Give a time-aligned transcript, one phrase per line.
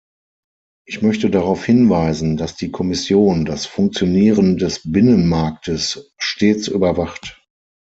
[0.87, 7.39] Ich möchte darauf hinweisen, dass die Kommission das Funktionieren des Binnenmarktes stets überwacht.